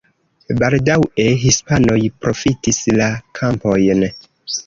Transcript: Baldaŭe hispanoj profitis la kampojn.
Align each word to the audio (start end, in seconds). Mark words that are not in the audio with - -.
Baldaŭe 0.61 1.25
hispanoj 1.43 1.99
profitis 2.25 2.81
la 3.01 3.11
kampojn. 3.41 4.05